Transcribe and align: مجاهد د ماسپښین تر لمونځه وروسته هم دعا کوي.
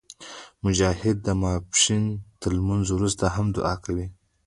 مجاهد 0.63 1.17
د 1.23 1.27
ماسپښین 1.41 2.03
تر 2.41 2.51
لمونځه 2.57 2.91
وروسته 2.95 3.25
هم 3.35 3.45
دعا 3.55 3.75
کوي. 3.85 4.07